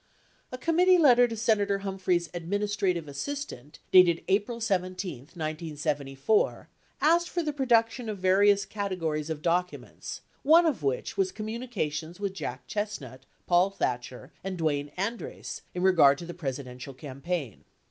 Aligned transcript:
91 0.51 0.59
A 0.59 0.65
committee 0.65 0.97
letter 0.97 1.27
to 1.27 1.37
Senator 1.37 1.77
Humphrey's 1.77 2.27
Administrative 2.33 3.07
Assist 3.07 3.53
ant 3.53 3.77
dated 3.91 4.23
April 4.27 4.59
17, 4.59 5.19
1974 5.35 6.69
asked 7.01 7.29
for 7.29 7.43
the 7.43 7.53
production 7.53 8.09
of 8.09 8.17
various 8.17 8.65
categories 8.65 9.29
of 9.29 9.43
documents, 9.43 10.21
one 10.41 10.65
of 10.65 10.81
which 10.81 11.17
was 11.17 11.31
communications 11.31 12.19
with 12.19 12.33
Jack 12.33 12.65
Chestnut, 12.65 13.27
Paul 13.45 13.69
Thatcher, 13.69 14.33
and 14.43 14.57
Dwayne 14.57 14.91
Andreas 14.97 15.61
in 15.75 15.83
regard 15.83 16.17
to 16.17 16.25
the 16.25 16.33
Presidential 16.33 16.95
campaign. 16.95 17.63